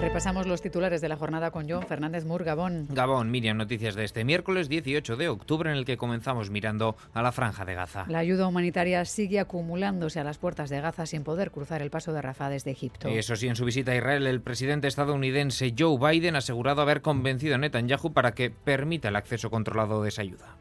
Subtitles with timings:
[0.00, 2.86] Repasamos los titulares de la jornada con John Fernández Mur, Gabón.
[2.90, 7.22] Gabón, Miriam, noticias de este miércoles 18 de octubre en el que comenzamos mirando a
[7.22, 8.04] la franja de Gaza.
[8.08, 12.12] La ayuda humanitaria sigue acumulándose a las puertas de Gaza sin poder cruzar el paso
[12.12, 13.08] de Rafah desde Egipto.
[13.08, 17.00] Eso sí, en su visita a Israel, el presidente estadounidense Joe Biden ha asegurado haber
[17.00, 20.56] convencido a Netanyahu para que permita el acceso controlado de esa ayuda.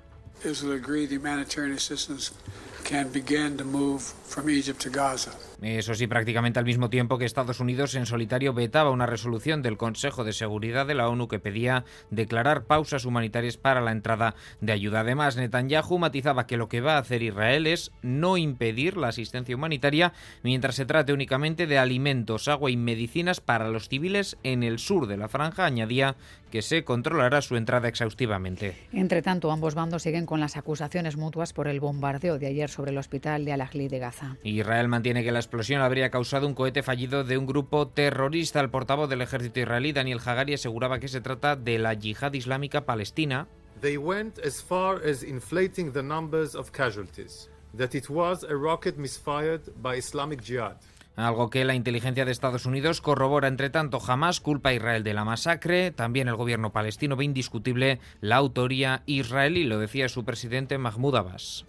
[5.62, 9.78] Eso sí, prácticamente al mismo tiempo que Estados Unidos en solitario vetaba una resolución del
[9.78, 14.74] Consejo de Seguridad de la ONU que pedía declarar pausas humanitarias para la entrada de
[14.74, 15.02] ayuda.
[15.02, 19.56] Además, Netanyahu matizaba que lo que va a hacer Israel es no impedir la asistencia
[19.56, 24.80] humanitaria mientras se trate únicamente de alimentos, agua y medicinas para los civiles en el
[24.80, 25.66] sur de la franja.
[25.66, 26.16] Añadía
[26.54, 28.76] que se controlará su entrada exhaustivamente.
[28.92, 32.92] Entre tanto, ambos bandos siguen con las acusaciones mutuas por el bombardeo de ayer sobre
[32.92, 34.38] el hospital de Al-Ahli de Gaza.
[34.44, 38.60] Israel mantiene que la explosión habría causado un cohete fallido de un grupo terrorista.
[38.60, 42.86] El portavoz del ejército israelí, Daniel Hagari, aseguraba que se trata de la yihad islámica
[42.86, 43.48] palestina.
[43.82, 48.96] They went as far as inflating the numbers of casualties, that it was a rocket
[49.00, 50.78] misfired by Islamic Jihad.
[51.16, 53.48] Algo que la inteligencia de Estados Unidos corrobora.
[53.48, 55.92] Entre tanto, jamás culpa a Israel de la masacre.
[55.92, 61.66] También el gobierno palestino ve indiscutible la autoría israelí, lo decía su presidente Mahmoud Abbas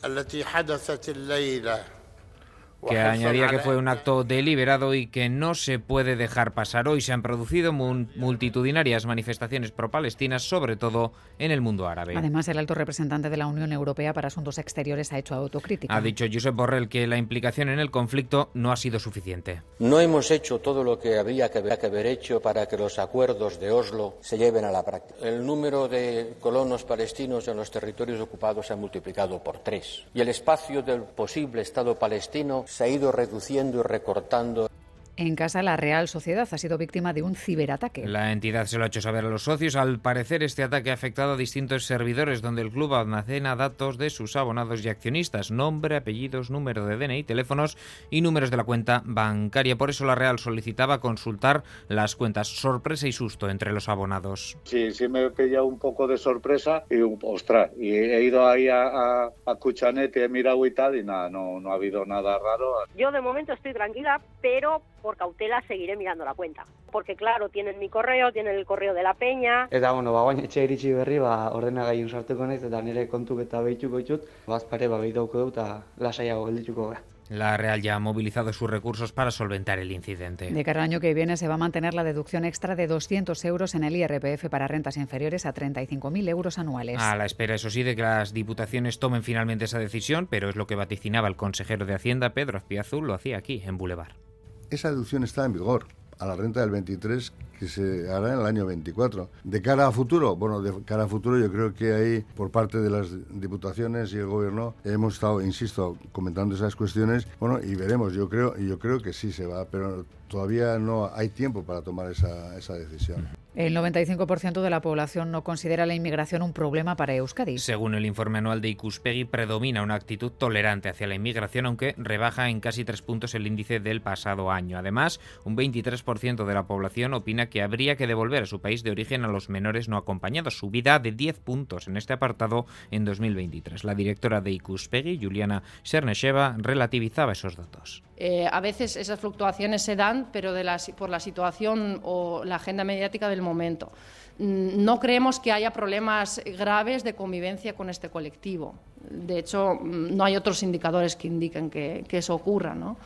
[2.88, 6.88] que añadía que fue un acto deliberado y que no se puede dejar pasar.
[6.88, 12.14] Hoy se han producido multitudinarias manifestaciones pro-palestinas, sobre todo en el mundo árabe.
[12.16, 15.94] Además, el alto representante de la Unión Europea para Asuntos Exteriores ha hecho autocrítica.
[15.94, 19.62] Ha dicho Josep Borrell que la implicación en el conflicto no ha sido suficiente.
[19.78, 23.70] No hemos hecho todo lo que habría que haber hecho para que los acuerdos de
[23.70, 25.26] Oslo se lleven a la práctica.
[25.26, 30.20] El número de colonos palestinos en los territorios ocupados se ha multiplicado por tres y
[30.20, 34.68] el espacio del posible Estado palestino se ha ido reduciendo y recortando.
[35.16, 38.06] En casa, la Real Sociedad ha sido víctima de un ciberataque.
[38.06, 39.76] La entidad se lo ha hecho saber a los socios.
[39.76, 44.10] Al parecer, este ataque ha afectado a distintos servidores donde el club almacena datos de
[44.10, 47.78] sus abonados y accionistas, nombre, apellidos, número de DNI, teléfonos
[48.10, 49.76] y números de la cuenta bancaria.
[49.76, 52.48] Por eso la Real solicitaba consultar las cuentas.
[52.48, 54.58] Sorpresa y susto entre los abonados.
[54.64, 58.68] Sí, sí me he pillado un poco de sorpresa y, ostras, y he ido ahí
[58.68, 62.04] a, a, a Cuchanet y he mirado y tal y nada, no, no ha habido
[62.04, 62.74] nada raro.
[62.96, 66.64] Yo de momento estoy tranquila, pero por cautela seguiré mirando la cuenta.
[66.90, 69.68] Porque claro, tienen mi correo, tienen el correo de la peña.
[69.70, 73.60] Eta bueno, ba bain etxe iritsi berri, ba ordenagailu sartuko naiz eta nire kontu eta
[73.60, 77.02] behituko ditut, bazpare ba behituko dut eta lasaiago geldituko gara.
[77.28, 80.50] La Real ya ha movilizado sus recursos para solventar el incidente.
[80.50, 83.44] De cara al año que viene se va a mantener la deducción extra de 200
[83.44, 87.00] euros en el IRPF para rentas inferiores a 35.000 euros anuales.
[87.00, 90.56] A la espera, eso sí, de que las diputaciones tomen finalmente esa decisión, pero es
[90.56, 94.23] lo que vaticinaba el consejero de Hacienda, Pedro Azpiazu, lo hacía aquí, en Boulevard
[94.70, 95.86] esa deducción está en vigor
[96.18, 99.28] a la renta del 23 que se hará en el año 24.
[99.44, 102.78] De cara a futuro, bueno, de cara a futuro yo creo que ahí por parte
[102.78, 108.12] de las diputaciones y el gobierno hemos estado, insisto, comentando esas cuestiones, bueno, y veremos,
[108.12, 112.10] yo creo, yo creo que sí se va, pero todavía no hay tiempo para tomar
[112.10, 113.28] esa, esa decisión.
[113.54, 117.58] El 95% de la población no considera la inmigración un problema para Euskadi.
[117.58, 122.48] Según el informe anual de Icuspegui, predomina una actitud tolerante hacia la inmigración, aunque rebaja
[122.48, 124.76] en casi tres puntos el índice del pasado año.
[124.76, 128.90] Además, un 23% de la población opina que habría que devolver a su país de
[128.90, 133.84] origen a los menores no acompañados, subida de 10 puntos en este apartado en 2023.
[133.84, 138.02] La directora de Icuspegui, Juliana Sernesheva, relativizaba esos datos.
[138.16, 140.52] Eh, a veces esas fluctuaciones se dan, pero
[140.96, 143.92] por la situación o la agenda mediática del momento.
[144.38, 148.74] Mm, no creemos que haya problemas graves de convivencia con este colectivo.
[149.10, 152.74] De hecho, mm, no hay otros indicadores que indiquen que, eso ocurra.
[152.74, 152.96] ¿no?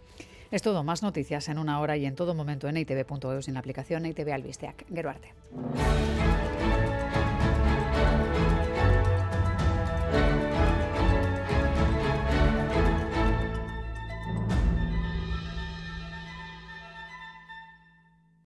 [0.51, 3.61] Es todo, más noticias en una hora y en todo momento en itv.eus en la
[3.61, 4.87] aplicación ITV Albisteac.
[4.93, 5.33] Geruarte.